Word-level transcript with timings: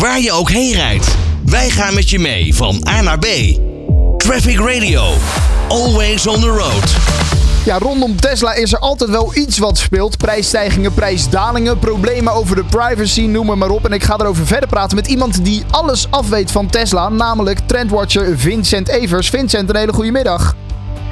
waar 0.00 0.20
je 0.20 0.32
ook 0.32 0.50
heen 0.50 0.72
rijdt. 0.72 1.16
Wij 1.44 1.70
gaan 1.70 1.94
met 1.94 2.10
je 2.10 2.18
mee 2.18 2.54
van 2.54 2.86
A 2.88 3.00
naar 3.00 3.18
B. 3.18 3.26
Traffic 4.16 4.58
Radio. 4.58 5.02
Always 5.68 6.26
on 6.26 6.40
the 6.40 6.48
road. 6.48 6.96
Ja, 7.64 7.78
rondom 7.78 8.20
Tesla 8.20 8.54
is 8.54 8.72
er 8.72 8.78
altijd 8.78 9.10
wel 9.10 9.36
iets 9.36 9.58
wat 9.58 9.78
speelt. 9.78 10.16
Prijsstijgingen, 10.16 10.94
prijsdalingen, 10.94 11.78
problemen 11.78 12.32
over 12.32 12.56
de 12.56 12.64
privacy, 12.64 13.20
noem 13.20 13.46
maar, 13.46 13.58
maar 13.58 13.70
op. 13.70 13.84
En 13.84 13.92
ik 13.92 14.02
ga 14.02 14.18
erover 14.18 14.46
verder 14.46 14.68
praten 14.68 14.96
met 14.96 15.06
iemand 15.06 15.44
die 15.44 15.64
alles 15.70 16.06
afweet 16.10 16.50
van 16.50 16.66
Tesla, 16.66 17.08
namelijk 17.08 17.58
trendwatcher 17.66 18.38
Vincent 18.38 18.88
Evers. 18.88 19.30
Vincent, 19.30 19.70
een 19.70 19.76
hele 19.76 19.92
goede 19.92 20.10
middag. 20.10 20.54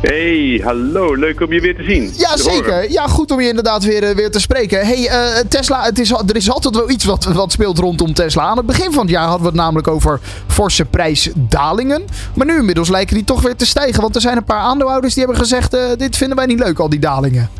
Hey, 0.00 0.60
hallo. 0.64 1.14
Leuk 1.14 1.40
om 1.40 1.52
je 1.52 1.60
weer 1.60 1.76
te 1.76 1.82
zien. 1.82 2.12
Ja, 2.16 2.34
te 2.34 2.42
zeker. 2.42 2.72
horen. 2.72 2.92
Ja, 2.92 3.06
goed 3.06 3.30
om 3.30 3.40
je 3.40 3.48
inderdaad 3.48 3.84
weer, 3.84 4.02
eh, 4.02 4.14
weer 4.14 4.30
te 4.30 4.40
spreken. 4.40 4.86
hey, 4.86 5.08
eh, 5.08 5.44
Tesla, 5.48 5.82
het 5.82 5.98
is, 5.98 6.10
er 6.10 6.36
is 6.36 6.50
altijd 6.50 6.74
wel 6.74 6.90
iets 6.90 7.04
wat, 7.04 7.24
wat 7.24 7.52
speelt 7.52 7.78
rondom 7.78 8.14
Tesla. 8.14 8.42
Aan 8.42 8.56
het 8.56 8.66
begin 8.66 8.92
van 8.92 9.02
het 9.02 9.10
jaar 9.10 9.22
hadden 9.22 9.40
we 9.40 9.46
het 9.46 9.56
namelijk 9.56 9.88
over 9.88 10.20
forse 10.46 10.84
prijsdalingen. 10.84 12.02
Maar 12.34 12.46
nu 12.46 12.56
inmiddels 12.56 12.88
lijken 12.88 13.14
die 13.14 13.24
toch 13.24 13.42
weer 13.42 13.56
te 13.56 13.66
stijgen. 13.66 14.02
Want 14.02 14.14
er 14.14 14.20
zijn 14.20 14.36
een 14.36 14.44
paar 14.44 14.60
aandeelhouders 14.60 15.14
die 15.14 15.24
hebben 15.24 15.42
gezegd, 15.42 15.74
eh, 15.74 15.82
dit 15.96 16.16
vinden 16.16 16.36
wij 16.36 16.46
niet 16.46 16.58
leuk, 16.58 16.78
al 16.78 16.88
die 16.88 16.98
dalingen. 16.98 17.50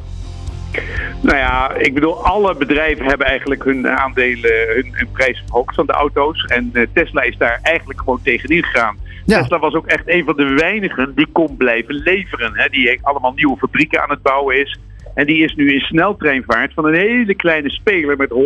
Nou 1.21 1.37
ja, 1.37 1.75
ik 1.75 1.95
bedoel, 1.95 2.25
alle 2.25 2.55
bedrijven 2.57 3.05
hebben 3.05 3.27
eigenlijk 3.27 3.65
hun 3.65 3.89
aandelen, 3.89 4.75
hun, 4.75 4.89
hun 4.93 5.11
prijs 5.13 5.43
verhoogd 5.47 5.75
van 5.75 5.87
de 5.87 5.93
auto's. 5.93 6.45
En 6.45 6.71
eh, 6.73 6.87
Tesla 6.93 7.23
is 7.23 7.37
daar 7.37 7.59
eigenlijk 7.63 7.99
gewoon 7.99 8.23
tegenin 8.23 8.65
gegaan. 8.65 8.97
Ja. 9.25 9.41
Tesla 9.41 9.59
was 9.59 9.75
ook 9.75 9.87
echt 9.87 10.03
een 10.07 10.25
van 10.25 10.37
de 10.37 10.45
weinigen 10.45 11.15
die 11.15 11.27
kon 11.33 11.57
blijven 11.57 11.95
leveren. 11.95 12.51
Hè, 12.55 12.69
die 12.69 12.99
allemaal 13.03 13.33
nieuwe 13.33 13.57
fabrieken 13.57 14.03
aan 14.03 14.11
het 14.11 14.23
bouwen 14.23 14.61
is. 14.61 14.79
En 15.15 15.27
die 15.27 15.45
is 15.45 15.55
nu 15.55 15.73
in 15.73 15.81
sneltreinvaart 15.81 16.75
van 16.75 16.85
een 16.85 16.95
hele 16.95 17.35
kleine 17.35 17.71
speler 17.71 18.17
met 18.17 18.31
100.000 18.31 18.39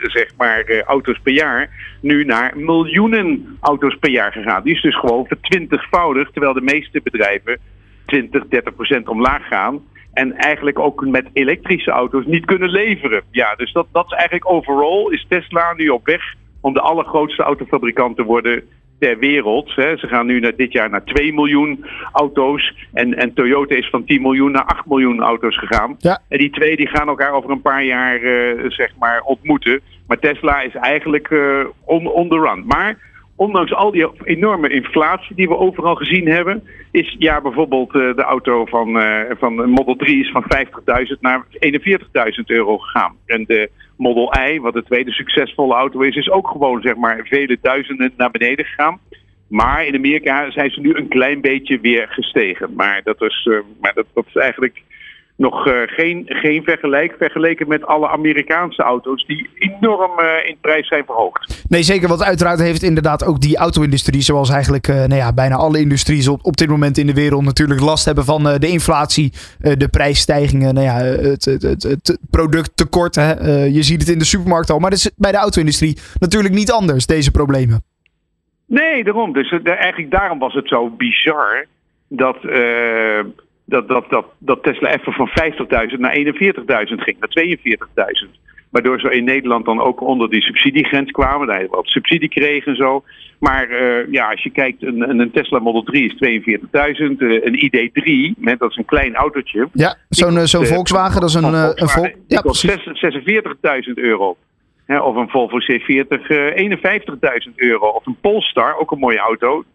zeg 0.00 0.30
maar, 0.36 0.60
eh, 0.60 0.82
auto's 0.82 1.18
per 1.22 1.32
jaar. 1.32 1.68
nu 2.00 2.24
naar 2.24 2.52
miljoenen 2.56 3.56
auto's 3.60 3.96
per 4.00 4.10
jaar 4.10 4.32
gegaan. 4.32 4.62
Die 4.62 4.74
is 4.74 4.82
dus 4.82 4.98
gewoon 4.98 5.26
vertwintigvoudigd, 5.26 6.32
terwijl 6.32 6.54
de 6.54 6.60
meeste 6.60 7.00
bedrijven 7.02 7.58
20, 8.06 8.46
30 8.48 8.74
procent 8.74 9.08
omlaag 9.08 9.46
gaan. 9.46 9.80
En 10.16 10.36
eigenlijk 10.36 10.78
ook 10.78 11.06
met 11.06 11.28
elektrische 11.32 11.90
auto's 11.90 12.26
niet 12.26 12.44
kunnen 12.44 12.68
leveren. 12.68 13.22
Ja, 13.30 13.54
dus 13.54 13.72
dat, 13.72 13.86
dat 13.92 14.04
is 14.06 14.12
eigenlijk 14.12 14.50
overal 14.50 15.10
is 15.10 15.26
Tesla 15.28 15.74
nu 15.74 15.88
op 15.88 16.06
weg 16.06 16.34
om 16.60 16.72
de 16.72 16.80
allergrootste 16.80 17.42
autofabrikant 17.42 18.16
te 18.16 18.22
worden 18.22 18.62
ter 18.98 19.18
wereld. 19.18 19.74
Hè. 19.74 19.96
Ze 19.96 20.06
gaan 20.06 20.26
nu 20.26 20.40
naar, 20.40 20.56
dit 20.56 20.72
jaar 20.72 20.90
naar 20.90 21.04
2 21.04 21.34
miljoen 21.34 21.84
auto's. 22.12 22.74
En, 22.92 23.16
en 23.16 23.34
Toyota 23.34 23.74
is 23.74 23.88
van 23.88 24.04
10 24.04 24.22
miljoen 24.22 24.50
naar 24.50 24.64
8 24.64 24.86
miljoen 24.86 25.20
auto's 25.20 25.58
gegaan. 25.58 25.94
Ja. 25.98 26.20
En 26.28 26.38
die 26.38 26.50
twee 26.50 26.76
die 26.76 26.88
gaan 26.88 27.08
elkaar 27.08 27.32
over 27.32 27.50
een 27.50 27.62
paar 27.62 27.84
jaar 27.84 28.22
eh, 28.22 28.70
zeg 28.70 28.92
maar 28.98 29.20
ontmoeten. 29.20 29.80
Maar 30.06 30.18
Tesla 30.18 30.60
is 30.60 30.74
eigenlijk 30.74 31.30
eh, 31.30 31.64
on, 31.84 32.06
on 32.06 32.28
the 32.28 32.38
run. 32.38 32.64
Maar 32.66 32.98
ondanks 33.36 33.72
al 33.72 33.90
die 33.90 34.08
enorme 34.24 34.68
inflatie 34.68 35.36
die 35.36 35.48
we 35.48 35.56
overal 35.56 35.94
gezien 35.94 36.28
hebben, 36.28 36.62
is 36.90 37.16
ja 37.18 37.40
bijvoorbeeld 37.40 37.94
eh, 37.94 38.14
de 38.14 38.22
auto 38.22 38.64
van, 38.64 39.00
eh, 39.00 39.36
van 39.38 39.70
Model 39.70 39.96
3 39.96 40.20
is 40.20 40.30
van 40.30 40.44
50.000 40.48 41.20
naar 41.20 41.44
41.000 41.50 42.46
euro 42.46 42.78
gegaan. 42.78 43.16
En 43.26 43.44
de 43.44 43.70
Model 43.96 44.34
I, 44.48 44.60
wat 44.60 44.74
de 44.74 44.82
tweede 44.82 45.12
succesvolle 45.12 45.74
auto 45.74 46.00
is, 46.00 46.16
is 46.16 46.30
ook 46.30 46.48
gewoon 46.48 46.80
zeg 46.80 46.96
maar 46.96 47.20
vele 47.24 47.58
duizenden 47.62 48.12
naar 48.16 48.30
beneden 48.30 48.64
gegaan. 48.64 48.98
Maar 49.48 49.86
in 49.86 49.94
Amerika 49.94 50.50
zijn 50.50 50.70
ze 50.70 50.80
nu 50.80 50.94
een 50.94 51.08
klein 51.08 51.40
beetje 51.40 51.80
weer 51.80 52.06
gestegen. 52.08 52.74
Maar 52.74 53.00
dat 53.04 53.22
is, 53.22 53.48
eh, 53.50 53.58
maar 53.80 53.92
dat, 53.94 54.06
dat 54.14 54.24
is 54.26 54.34
eigenlijk 54.34 54.82
nog 55.36 55.66
eh, 55.66 55.74
geen, 55.86 56.22
geen 56.26 56.62
vergelijk 56.62 57.14
vergeleken 57.18 57.68
met 57.68 57.86
alle 57.86 58.08
Amerikaanse 58.08 58.82
auto's 58.82 59.26
die 59.26 59.50
enorm 59.54 60.18
eh, 60.18 60.48
in 60.48 60.56
prijs 60.60 60.88
zijn 60.88 61.04
verhoogd. 61.04 61.64
Nee, 61.68 61.82
zeker. 61.82 62.08
Want 62.08 62.22
uiteraard 62.22 62.58
heeft 62.58 62.82
inderdaad 62.82 63.24
ook 63.24 63.40
die 63.40 63.56
auto-industrie, 63.56 64.20
zoals 64.20 64.50
eigenlijk 64.50 64.88
eh, 64.88 64.96
nou 64.96 65.14
ja, 65.14 65.32
bijna 65.32 65.54
alle 65.54 65.80
industries 65.80 66.28
op, 66.28 66.44
op 66.44 66.56
dit 66.56 66.68
moment 66.68 66.98
in 66.98 67.06
de 67.06 67.14
wereld, 67.14 67.44
natuurlijk 67.44 67.80
last 67.80 68.04
hebben 68.04 68.24
van 68.24 68.42
de 68.42 68.68
inflatie, 68.68 69.32
de 69.58 69.88
prijsstijgingen, 69.90 70.74
nou 70.74 70.86
ja, 70.86 70.94
het, 70.94 71.44
het, 71.44 71.62
het, 71.62 71.82
het 71.82 72.18
producttekort. 72.30 73.14
Hè. 73.14 73.64
Je 73.64 73.82
ziet 73.82 74.00
het 74.00 74.10
in 74.10 74.18
de 74.18 74.24
supermarkt 74.24 74.70
al. 74.70 74.78
Maar 74.78 74.90
dat 74.90 74.98
is 74.98 75.10
bij 75.16 75.32
de 75.32 75.38
auto-industrie 75.38 75.98
natuurlijk 76.18 76.54
niet 76.54 76.72
anders, 76.72 77.06
deze 77.06 77.30
problemen. 77.30 77.84
Nee, 78.66 79.04
daarom. 79.04 79.32
Dus 79.32 79.50
eigenlijk 79.62 80.10
daarom 80.10 80.38
was 80.38 80.54
het 80.54 80.68
zo 80.68 80.90
bizar 80.90 81.66
dat, 82.08 82.36
dat, 83.66 83.88
dat, 83.88 84.10
dat, 84.10 84.26
dat 84.38 84.62
Tesla 84.62 84.94
even 84.94 85.12
van 85.12 85.28
50.000 85.28 85.98
naar 85.98 86.16
41.000 86.16 86.24
ging, 86.94 87.16
naar 87.20 87.46
42.000. 88.26 88.30
Waardoor 88.70 89.00
ze 89.00 89.16
in 89.16 89.24
Nederland 89.24 89.64
dan 89.64 89.80
ook 89.80 90.00
onder 90.00 90.30
die 90.30 90.42
subsidiegrens 90.42 91.10
kwamen. 91.10 91.46
Daar 91.46 91.66
wat 91.70 91.86
subsidie 91.86 92.28
kregen 92.28 92.72
en 92.72 92.76
zo. 92.76 93.04
Maar 93.38 93.68
eh, 93.70 94.12
ja, 94.12 94.30
als 94.30 94.42
je 94.42 94.50
kijkt, 94.50 94.82
een, 94.82 95.20
een 95.20 95.30
Tesla 95.30 95.58
Model 95.58 95.82
3 95.82 96.14
is 96.14 96.40
42.000. 96.58 96.68
eh, 96.68 97.44
een 97.44 97.70
ID3, 97.70 98.40
hè, 98.40 98.56
dat 98.56 98.70
is 98.70 98.76
een 98.76 98.84
klein 98.84 99.14
autootje. 99.14 99.68
Ja, 99.72 99.96
zo'n 100.08 100.36
eh, 100.36 100.44
zo'n 100.44 100.66
Volkswagen, 100.66 101.20
dat 101.20 101.28
is 101.28 101.34
een, 101.34 101.44
eh, 101.54 101.62
een 101.74 101.88
Volkswagen, 101.88 102.14
Ja, 102.26 102.40
kost 102.40 102.66
precies. 102.66 103.00
46.000 103.00 103.98
euro. 103.98 104.36
Hè, 104.86 104.98
of 104.98 105.16
een 105.16 105.28
Volvo 105.28 105.58
C40, 105.60 106.26
eh 106.28 107.46
51.000 107.48 107.54
euro. 107.56 107.88
Of 107.88 108.06
een 108.06 108.16
Polestar, 108.20 108.78
ook 108.78 108.90
een 108.90 108.98
mooie 108.98 109.18
auto, 109.18 109.64
52.000 109.64 109.68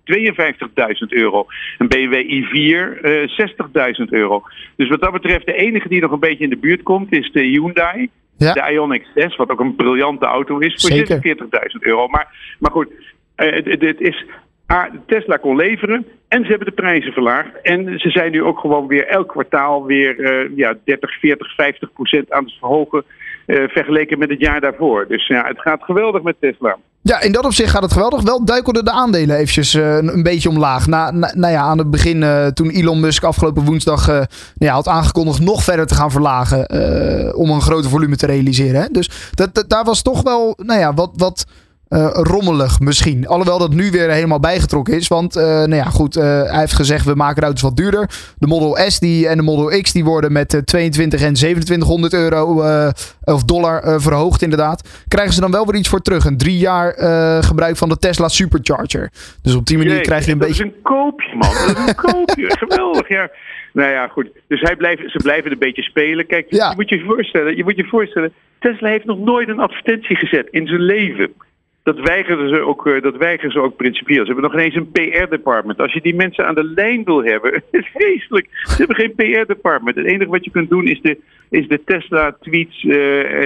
euro. 1.09 1.45
Een 1.77 1.87
BMW 1.87 2.13
i4, 2.13 3.01
eh 3.01 3.97
60.000 3.97 4.05
euro. 4.09 4.43
Dus 4.75 4.89
wat 4.89 5.01
dat 5.01 5.11
betreft, 5.11 5.45
de 5.45 5.53
enige 5.53 5.89
die 5.89 6.01
nog 6.01 6.11
een 6.11 6.19
beetje 6.19 6.43
in 6.43 6.49
de 6.49 6.57
buurt 6.57 6.83
komt, 6.83 7.13
is 7.13 7.31
de 7.31 7.41
Hyundai. 7.41 8.09
Ja. 8.37 8.53
De 8.53 8.71
Ioniq 8.71 9.05
6, 9.15 9.35
wat 9.35 9.49
ook 9.49 9.59
een 9.59 9.75
briljante 9.75 10.25
auto 10.25 10.57
is, 10.57 10.73
voor 10.81 10.91
Zeker. 10.91 11.37
46.000 11.75 11.79
euro. 11.79 12.07
Maar, 12.07 12.55
maar 12.59 12.71
goed, 12.71 12.87
eh, 13.35 13.53
het, 13.79 14.01
is... 14.01 14.25
A, 14.71 14.89
Tesla 15.05 15.37
kon 15.37 15.55
leveren 15.55 16.05
en 16.27 16.43
ze 16.43 16.49
hebben 16.49 16.67
de 16.67 16.81
prijzen 16.81 17.13
verlaagd. 17.13 17.61
En 17.61 17.99
ze 17.99 18.09
zijn 18.09 18.31
nu 18.31 18.43
ook 18.43 18.59
gewoon 18.59 18.87
weer 18.87 19.07
elk 19.07 19.27
kwartaal 19.27 19.85
weer 19.85 20.19
eh, 20.19 20.57
ja, 20.57 20.77
30, 20.83 21.19
40, 21.19 21.55
50 21.55 21.93
procent 21.93 22.31
aan 22.31 22.43
het 22.43 22.53
verhogen. 22.53 23.03
Eh, 23.51 23.67
vergeleken 23.67 24.19
met 24.19 24.29
het 24.29 24.39
jaar 24.39 24.61
daarvoor. 24.61 25.05
Dus 25.07 25.27
ja, 25.27 25.47
het 25.47 25.59
gaat 25.59 25.83
geweldig 25.83 26.21
met 26.21 26.35
Tesla. 26.39 26.77
Ja, 27.01 27.21
in 27.21 27.31
dat 27.31 27.45
opzicht 27.45 27.69
gaat 27.69 27.81
het 27.81 27.93
geweldig. 27.93 28.21
Wel 28.21 28.45
duikelden 28.45 28.85
de 28.85 28.91
aandelen 28.91 29.35
eventjes 29.35 29.73
eh, 29.73 29.95
een, 29.95 30.23
beetje 30.23 30.49
omlaag. 30.49 30.87
Na, 30.87 31.11
nou 31.11 31.51
ja, 31.51 31.61
aan 31.61 31.77
het 31.77 31.89
begin, 31.89 32.23
eh, 32.23 32.47
toen 32.47 32.69
Elon 32.69 32.99
Musk 32.99 33.23
afgelopen 33.23 33.65
woensdag 33.65 34.07
nou 34.07 34.25
ja, 34.55 34.73
had 34.73 34.87
aangekondigd 34.87 35.39
nog 35.41 35.63
verder 35.63 35.87
te 35.87 35.95
gaan 35.95 36.11
verlagen. 36.11 36.69
om 37.35 37.49
een 37.49 37.61
groter 37.61 37.89
volume 37.89 38.15
te 38.15 38.25
realiseren. 38.25 38.81
Hè? 38.81 38.87
Dus 38.87 39.31
dat, 39.31 39.65
daar 39.67 39.83
was 39.83 40.01
toch 40.01 40.21
wel 40.21 40.53
nou 40.57 40.79
ja, 40.79 40.93
wat, 40.93 41.11
wat 41.15 41.45
eh, 41.91 42.09
rommelig 42.11 42.79
misschien. 42.79 43.27
Alhoewel 43.27 43.59
dat 43.59 43.73
nu 43.73 43.91
weer 43.91 44.09
helemaal 44.11 44.39
bijgetrokken 44.39 44.93
is. 44.93 45.07
Want 45.07 45.35
eh, 45.35 45.43
nou 45.43 45.75
ja, 45.75 45.83
goed, 45.83 46.15
eh, 46.15 46.23
hij 46.23 46.59
heeft 46.59 46.73
gezegd 46.73 47.05
we 47.05 47.15
maken 47.15 47.35
de 47.35 47.41
auto's 47.41 47.61
wat 47.61 47.75
duurder. 47.75 48.09
De 48.37 48.47
Model 48.47 48.77
S 48.91 48.99
die, 48.99 49.27
en 49.27 49.37
de 49.37 49.43
Model 49.43 49.81
X 49.81 49.91
die 49.91 50.03
worden 50.03 50.31
met 50.31 50.53
eh, 50.53 50.61
22 50.61 51.21
en 51.21 51.33
2700 51.33 52.13
euro 52.13 52.63
of 53.23 53.43
dollar 53.43 54.01
verhoogd 54.01 54.41
inderdaad. 54.41 55.03
Krijgen 55.07 55.33
ze 55.33 55.41
dan 55.41 55.51
wel 55.51 55.65
weer 55.65 55.75
iets 55.75 55.89
voor 55.89 56.01
terug. 56.01 56.25
Een 56.25 56.37
drie 56.37 56.57
jaar 56.57 56.93
gebruik 57.43 57.77
van 57.77 57.89
de 57.89 57.97
Tesla 57.97 58.27
Supercharger. 58.27 59.11
Dus 59.41 59.55
op 59.55 59.65
die 59.65 59.77
manier 59.77 59.91
Jeetje, 59.91 60.07
krijg 60.07 60.25
je 60.25 60.31
een 60.31 60.37
dat 60.37 60.47
beetje... 60.47 60.63
is 60.63 60.69
een 60.69 60.81
koopje, 60.81 61.35
man. 61.35 61.49
Dat 61.67 61.77
is 61.77 61.87
een 61.87 61.95
koopje. 61.95 62.45
Geweldig, 62.67 63.07
ja. 63.07 63.29
Nou 63.73 63.91
ja, 63.91 64.07
goed. 64.07 64.29
Dus 64.47 64.61
hij 64.61 64.75
blijft, 64.75 65.11
ze 65.11 65.19
blijven 65.23 65.51
een 65.51 65.59
beetje 65.59 65.81
spelen. 65.81 66.25
Kijk, 66.27 66.45
Ja. 66.49 66.69
je 66.69 66.75
moet 66.75 66.89
je 66.89 67.03
voorstellen, 67.07 67.55
je 67.55 67.63
moet 67.63 67.75
je 67.75 67.85
voorstellen, 67.85 68.33
Tesla 68.59 68.89
heeft 68.89 69.05
nog 69.05 69.19
nooit 69.19 69.49
een 69.49 69.59
advertentie 69.59 70.15
gezet 70.15 70.47
in 70.51 70.67
zijn 70.67 70.81
leven. 70.81 71.33
Dat 71.83 71.99
weigeren 71.99 72.49
ze 72.49 72.61
ook, 72.61 72.87
eh, 72.87 73.01
dat 73.01 73.17
weigeren 73.17 73.51
ze 73.51 73.59
ook 73.59 73.75
principieel. 73.75 74.25
Ze 74.25 74.31
hebben 74.31 74.43
nog 74.43 74.53
ineens 74.53 74.75
een 74.75 74.91
PR-department. 74.91 75.79
Als 75.79 75.93
je 75.93 76.01
die 76.01 76.15
mensen 76.15 76.47
aan 76.47 76.55
de 76.55 76.63
lijn 76.63 77.03
wil 77.03 77.23
hebben, 77.23 77.53
het 77.53 77.63
is 77.71 77.89
vreselijk. 77.95 78.47
Ze 78.51 78.75
hebben 78.77 78.95
geen 78.95 79.15
PR-department. 79.15 79.95
Het 79.95 80.05
enige 80.05 80.29
wat 80.29 80.45
je 80.45 80.51
kunt 80.51 80.69
doen 80.69 80.87
is 80.87 81.01
de, 81.01 81.17
is 81.49 81.67
de 81.67 81.83
Tesla-tweets, 81.85 82.83
eh, 82.83 82.89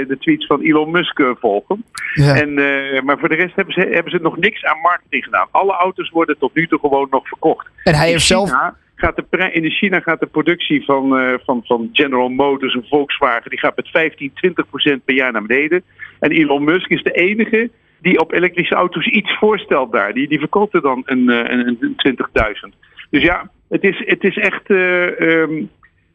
de 0.08 0.18
tweets 0.20 0.46
van 0.46 0.62
Elon 0.62 0.92
Musk 0.92 1.20
eh, 1.20 1.30
volgen. 1.40 1.84
Ja. 2.14 2.36
En, 2.36 2.58
eh, 2.58 3.02
maar 3.02 3.20
voor 3.20 3.30
de 3.30 3.36
rest 3.36 3.56
hebben 3.56 3.74
ze, 3.74 3.80
hebben 3.80 4.12
ze 4.12 4.20
nog 4.22 4.38
niks 4.38 4.66
aan 4.66 4.80
marketing 4.80 5.24
gedaan. 5.24 5.48
Alle 5.52 5.74
auto's 5.74 6.10
worden 6.10 6.38
tot 6.38 6.54
nu 6.54 6.68
toe 6.68 6.80
gewoon 6.80 7.08
nog 7.10 7.28
verkocht. 7.28 7.68
En 7.84 7.96
hij 7.96 8.06
In 8.06 8.12
heeft 8.12 8.26
zelf... 8.26 8.50
China 8.50 8.76
Gaat 8.96 9.16
de 9.16 9.52
in 9.52 9.72
China 9.72 10.00
gaat 10.00 10.20
de 10.20 10.26
productie 10.26 10.86
van, 10.86 11.18
eh, 11.18 11.34
van, 11.46 11.62
van 11.66 11.90
General 11.92 12.30
Motors 12.30 12.74
en 12.74 12.86
Volkswagen 12.90 13.50
die 13.50 13.60
gaat 13.60 13.76
met 13.76 13.88
15, 13.88 14.32
20 14.34 14.70
procent 14.70 15.06
per 15.06 15.16
jaar 15.16 15.32
naar 15.32 15.46
beneden. 15.46 15.84
En 16.20 16.32
Elon 16.32 16.64
Musk 16.64 16.90
is 16.90 17.04
de 17.04 17.12
enige 17.12 17.70
die 18.02 18.20
op 18.20 18.32
elektrische 18.34 18.76
auto's 18.76 19.06
iets 19.06 19.38
voorstelt 19.38 19.92
daar. 19.92 20.14
Die, 20.14 20.28
die 20.28 20.40
verkoopt 20.40 20.74
er 20.74 20.82
dan 20.82 21.02
een, 21.06 21.30
eh, 21.30 21.58
een, 21.58 21.78
een 21.80 21.96
20.000. 21.96 22.76
Dus 23.10 23.24
ja, 23.24 23.50
het 23.70 23.84
is, 23.84 24.02
het 24.06 24.24
is 24.24 24.38
echt. 24.38 24.70
eh, 24.70 25.42
ehm, 25.42 25.64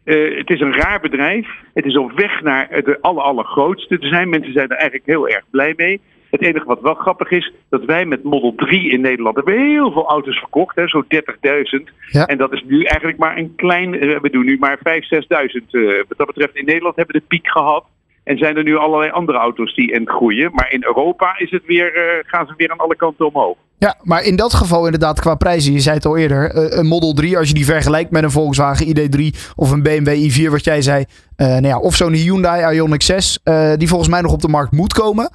eh, 0.05 0.37
het 0.39 0.51
is 0.51 0.61
een 0.61 0.73
raar 0.73 1.01
bedrijf. 1.01 1.49
Het 1.75 1.85
is 1.85 1.97
op 1.97 2.13
weg 2.13 2.43
naar 2.43 2.69
de 2.85 2.99
aller, 3.01 3.23
allergrootste 3.23 3.99
te 3.99 4.07
zijn. 4.07 4.29
Mensen 4.29 4.53
zijn 4.53 4.69
er 4.69 4.77
eigenlijk 4.77 5.07
heel 5.07 5.29
erg 5.29 5.45
blij 5.51 5.73
mee. 5.77 6.01
Het 6.31 6.43
enige 6.43 6.65
wat 6.65 6.81
wel 6.81 6.95
grappig 6.95 7.31
is, 7.31 7.53
dat 7.69 7.85
wij 7.85 8.05
met 8.05 8.23
Model 8.23 8.55
3 8.57 8.91
in 8.91 9.01
Nederland 9.01 9.37
hebben 9.37 9.59
heel 9.59 9.93
veel 9.93 10.07
auto's 10.07 10.39
verkocht, 10.39 10.77
hè, 10.77 10.89
zo'n 10.89 11.05
30.000. 11.09 11.91
Ja. 12.07 12.27
En 12.27 12.39
dat 12.39 12.53
is 12.53 12.63
nu 12.67 12.83
eigenlijk 12.83 13.19
maar 13.19 13.37
een 13.37 13.55
klein, 13.57 13.91
we 13.91 14.31
doen 14.31 14.45
nu 14.45 14.57
maar 14.59 14.79
5.000, 14.79 14.83
6.000. 15.09 15.71
eh, 15.71 15.83
wat 16.09 16.19
dat 16.19 16.27
betreft 16.27 16.57
in 16.57 16.65
Nederland 16.65 16.97
hebben 16.97 17.15
we 17.15 17.21
de 17.21 17.27
piek 17.29 17.49
gehad. 17.51 17.85
En 18.25 18.39
zijn 18.39 18.57
er 18.57 18.63
nu 18.63 18.77
allerlei 18.77 19.11
andere 19.11 19.39
auto's 19.39 19.75
die 19.75 19.93
in 19.93 20.09
groeien. 20.09 20.51
Maar 20.53 20.73
in 20.73 20.85
Europa 20.85 21.39
is 21.39 21.51
het 21.51 21.67
weer, 21.67 21.97
uh, 21.97 22.03
gaan 22.27 22.47
ze 22.47 22.55
weer 22.57 22.71
aan 22.71 22.79
alle 22.79 22.97
kanten 22.97 23.27
omhoog. 23.27 23.57
Ja, 23.79 23.95
maar 24.03 24.25
in 24.25 24.37
dat 24.37 24.55
geval 24.55 24.85
inderdaad 24.85 25.21
qua 25.21 25.35
prijzen, 25.35 25.73
je 25.73 25.81
zei 25.81 25.97
het 25.97 26.05
al 26.05 26.17
eerder, 26.17 26.55
uh, 26.55 26.79
een 26.79 26.87
Model 26.87 27.13
3, 27.13 27.39
als 27.39 27.49
je 27.49 27.55
die 27.55 27.65
vergelijkt 27.65 28.11
met 28.11 28.23
een 28.23 28.31
Volkswagen 28.31 28.87
ID3 28.87 29.53
of 29.57 29.71
een 29.71 29.83
BMW 29.83 30.09
i4, 30.09 30.51
wat 30.51 30.65
jij 30.65 30.83
zei, 30.83 31.05
uh, 31.37 31.47
nou 31.47 31.67
ja, 31.67 31.79
of 31.79 31.95
zo'n 31.95 32.13
Hyundai 32.13 32.81
Ioniq 32.81 32.97
6, 32.97 33.39
die 33.77 33.89
volgens 33.89 34.09
mij 34.09 34.21
nog 34.21 34.33
op 34.33 34.41
de 34.41 34.49
markt 34.49 34.73
moet 34.73 34.93
komen, 34.93 35.31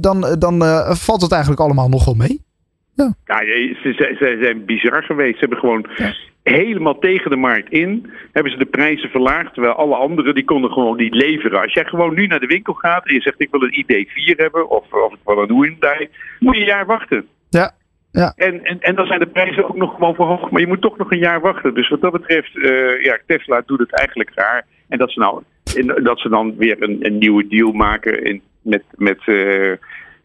dan, 0.00 0.36
dan 0.38 0.62
valt 0.96 1.22
het 1.22 1.32
eigenlijk 1.32 1.60
allemaal 1.60 1.88
nog 1.88 2.04
wel 2.04 2.14
mee. 2.14 2.46
Ja, 2.94 3.14
ja 3.24 3.38
ze, 3.44 3.78
ze, 3.82 4.16
ze, 4.18 4.38
zijn 4.42 4.64
bizar 4.64 5.02
geweest. 5.02 5.38
Ze 5.38 5.40
hebben 5.40 5.58
gewoon 5.58 5.86
helemaal 6.42 6.98
tegen 6.98 7.30
de 7.30 7.36
markt 7.36 7.72
in. 7.72 8.10
Hebben 8.32 8.52
ze 8.52 8.58
de 8.58 8.66
prijzen 8.66 9.10
verlaagd. 9.10 9.54
Terwijl 9.54 9.74
alle 9.74 9.96
anderen 9.96 10.34
die 10.34 10.44
konden 10.44 10.70
gewoon 10.70 10.96
niet 10.96 11.14
leveren. 11.14 11.60
Als 11.60 11.72
jij 11.72 11.84
gewoon 11.84 12.14
nu 12.14 12.26
naar 12.26 12.40
de 12.40 12.46
winkel 12.46 12.72
gaat 12.72 13.06
en 13.06 13.14
je 13.14 13.20
zegt 13.20 13.40
ik 13.40 13.50
wil 13.50 13.62
een 13.62 13.84
ID4 13.84 14.36
hebben. 14.36 14.68
Of, 14.68 14.92
of 14.92 15.12
ik 15.12 15.18
wil 15.24 15.38
een 15.38 15.52
Hyundai. 15.52 16.08
Moet 16.38 16.54
je 16.54 16.60
een 16.60 16.66
jaar 16.66 16.86
wachten. 16.86 17.26
Ja. 17.48 17.76
Ja. 18.12 18.32
En, 18.36 18.64
en, 18.64 18.80
en 18.80 18.94
dan 18.94 19.06
zijn 19.06 19.20
de 19.20 19.26
prijzen 19.26 19.68
ook 19.68 19.76
nog 19.76 19.94
gewoon 19.94 20.14
verhoogd. 20.14 20.50
Maar 20.50 20.60
je 20.60 20.66
moet 20.66 20.80
toch 20.80 20.96
nog 20.96 21.10
een 21.10 21.18
jaar 21.18 21.40
wachten. 21.40 21.74
Dus 21.74 21.88
wat 21.88 22.00
dat 22.00 22.12
betreft, 22.12 22.56
uh, 22.56 23.02
ja, 23.02 23.18
Tesla 23.26 23.62
doet 23.66 23.78
het 23.78 23.92
eigenlijk 23.92 24.30
raar. 24.34 24.66
En 24.88 24.98
dat 24.98 25.10
ze, 25.10 25.18
nou, 25.18 25.42
dat 26.02 26.20
ze 26.20 26.28
dan 26.28 26.56
weer 26.56 26.82
een, 26.82 27.06
een 27.06 27.18
nieuwe 27.18 27.46
deal 27.46 27.72
maken 27.72 28.24
in, 28.24 28.42
met, 28.62 28.82
met 28.96 29.26
uh, 29.26 29.72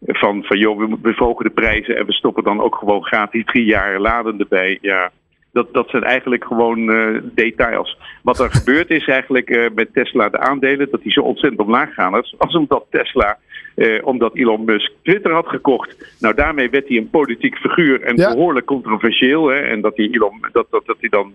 van, 0.06 0.44
van 0.44 0.58
joh, 0.58 0.78
we, 0.78 0.96
we 1.02 1.12
verhogen 1.12 1.44
de 1.44 1.50
prijzen 1.50 1.96
en 1.96 2.06
we 2.06 2.12
stoppen 2.12 2.44
dan 2.44 2.60
ook 2.60 2.74
gewoon 2.74 3.04
gratis 3.04 3.44
drie 3.44 3.64
jaar 3.64 4.00
laden 4.00 4.38
erbij. 4.38 4.78
Ja, 4.80 5.10
dat, 5.54 5.72
dat 5.72 5.88
zijn 5.88 6.02
eigenlijk 6.02 6.44
gewoon 6.44 6.78
uh, 6.90 7.20
details. 7.22 7.98
Wat 8.22 8.38
er 8.38 8.50
gebeurt 8.50 8.90
is 8.90 9.06
eigenlijk 9.06 9.50
uh, 9.50 9.66
met 9.74 9.92
Tesla 9.92 10.28
de 10.28 10.38
aandelen 10.38 10.90
dat 10.90 11.02
die 11.02 11.12
zo 11.12 11.20
ontzettend 11.20 11.60
omlaag 11.60 11.94
gaan. 11.94 12.14
Als, 12.14 12.34
als 12.38 12.54
omdat 12.54 12.84
Tesla, 12.90 13.38
uh, 13.76 14.06
omdat 14.06 14.34
Elon 14.34 14.64
Musk 14.64 14.92
Twitter 15.02 15.32
had 15.32 15.46
gekocht. 15.48 16.16
Nou, 16.20 16.34
daarmee 16.34 16.70
werd 16.70 16.88
hij 16.88 16.96
een 16.96 17.10
politiek 17.10 17.56
figuur 17.56 18.02
en 18.02 18.16
ja. 18.16 18.32
behoorlijk 18.32 18.66
controversieel. 18.66 19.46
Hè, 19.48 19.60
en 19.60 19.80
dat 19.80 19.96
hij, 19.96 20.08
Elon, 20.10 20.46
dat, 20.52 20.66
dat, 20.70 20.86
dat 20.86 20.96
hij 21.00 21.08
dan 21.08 21.32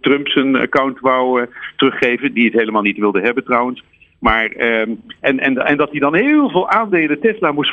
Trump 0.00 0.28
zijn 0.28 0.56
account 0.56 1.00
wou 1.00 1.46
teruggeven, 1.76 2.32
die 2.32 2.44
het 2.44 2.54
helemaal 2.54 2.82
niet 2.82 2.98
wilde 2.98 3.20
hebben 3.20 3.44
trouwens. 3.44 3.82
Maar, 4.22 4.44
um, 4.44 5.02
en, 5.20 5.38
en, 5.40 5.56
en 5.58 5.76
dat 5.76 5.90
hij 5.90 6.00
dan 6.00 6.14
heel 6.14 6.50
veel 6.50 6.68
aandelen 6.68 7.20
Tesla 7.20 7.52
moest 7.52 7.70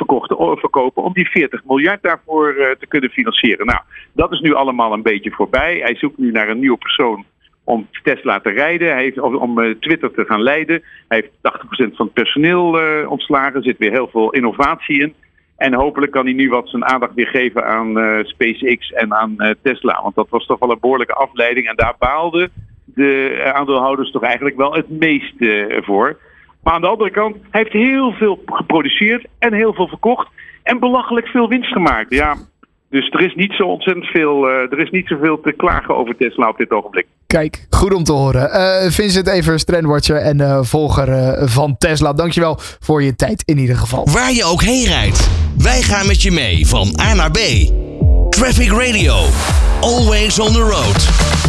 verkopen 0.59 1.03
om 1.03 1.13
die 1.13 1.29
40 1.29 1.63
miljard 1.65 2.01
daarvoor 2.01 2.53
uh, 2.53 2.69
te 2.79 2.87
kunnen 2.87 3.09
financieren. 3.09 3.65
Nou, 3.65 3.79
dat 4.13 4.31
is 4.31 4.39
nu 4.39 4.53
allemaal 4.53 4.93
een 4.93 5.01
beetje 5.01 5.31
voorbij. 5.31 5.77
Hij 5.77 5.95
zoekt 5.95 6.17
nu 6.17 6.31
naar 6.31 6.49
een 6.49 6.59
nieuwe 6.59 6.77
persoon 6.77 7.25
om 7.63 7.87
Tesla 8.03 8.39
te 8.39 8.49
rijden. 8.49 8.91
Hij 8.91 9.03
heeft, 9.03 9.19
om 9.19 9.59
uh, 9.59 9.75
Twitter 9.79 10.11
te 10.11 10.25
gaan 10.25 10.41
leiden. 10.41 10.83
Hij 11.07 11.17
heeft 11.17 11.91
80% 11.91 11.95
van 11.95 12.05
het 12.05 12.13
personeel 12.13 12.81
uh, 12.81 13.11
ontslagen. 13.11 13.55
Er 13.55 13.63
zit 13.63 13.77
weer 13.77 13.91
heel 13.91 14.07
veel 14.07 14.31
innovatie 14.31 15.01
in. 15.01 15.13
En 15.57 15.73
hopelijk 15.73 16.11
kan 16.11 16.25
hij 16.25 16.33
nu 16.33 16.49
wat 16.49 16.69
zijn 16.69 16.85
aandacht 16.85 17.13
weer 17.13 17.27
geven 17.27 17.65
aan 17.65 18.23
SpaceX 18.25 18.91
en 18.91 19.13
aan 19.13 19.35
Tesla. 19.61 19.99
Want 20.03 20.15
dat 20.15 20.29
was 20.29 20.45
toch 20.45 20.59
wel 20.59 20.71
een 20.71 20.79
behoorlijke 20.79 21.13
afleiding. 21.13 21.67
En 21.67 21.75
daar 21.75 21.95
baalden 21.99 22.51
de 22.85 23.41
aandeelhouders 23.53 24.11
toch 24.11 24.23
eigenlijk 24.23 24.55
wel 24.55 24.73
het 24.73 24.89
meeste 24.89 25.81
voor. 25.85 26.17
Maar 26.63 26.73
aan 26.73 26.81
de 26.81 26.87
andere 26.87 27.11
kant, 27.11 27.35
hij 27.49 27.61
heeft 27.61 27.73
heel 27.73 28.11
veel 28.11 28.41
geproduceerd 28.45 29.27
en 29.39 29.53
heel 29.53 29.73
veel 29.73 29.87
verkocht. 29.87 30.27
En 30.63 30.79
belachelijk 30.79 31.27
veel 31.27 31.47
winst 31.47 31.71
gemaakt. 31.71 32.13
Ja, 32.13 32.35
dus 32.89 33.09
er 33.09 33.21
is 33.21 33.35
niet 33.35 33.51
zo 33.51 33.63
ontzettend 33.63 34.05
veel, 34.05 34.49
uh, 34.49 34.53
er 34.53 34.79
is 34.79 34.89
niet 34.89 35.07
zoveel 35.07 35.41
te 35.41 35.51
klagen 35.51 35.97
over 35.97 36.15
Tesla 36.17 36.49
op 36.49 36.57
dit 36.57 36.71
ogenblik. 36.71 37.05
Kijk, 37.27 37.67
goed 37.69 37.93
om 37.93 38.03
te 38.03 38.11
horen. 38.11 38.49
Uh, 38.49 38.91
Vincent 38.91 39.27
Evers, 39.27 39.63
trendwatcher 39.63 40.15
en 40.15 40.39
uh, 40.39 40.59
volger 40.61 41.37
van 41.49 41.77
Tesla. 41.77 42.13
Dankjewel 42.13 42.57
voor 42.59 43.03
je 43.03 43.15
tijd 43.15 43.43
in 43.45 43.57
ieder 43.57 43.75
geval. 43.75 44.07
Waar 44.11 44.31
je 44.31 44.43
ook 44.43 44.61
heen 44.61 44.85
rijdt, 44.85 45.29
wij 45.57 45.81
gaan 45.81 46.07
met 46.07 46.21
je 46.21 46.31
mee 46.31 46.67
van 46.67 46.87
A 47.01 47.13
naar 47.13 47.31
B. 47.31 47.39
Traffic 48.29 48.71
Radio, 48.71 49.15
always 49.81 50.39
on 50.39 50.53
the 50.53 50.61
road. 50.61 51.48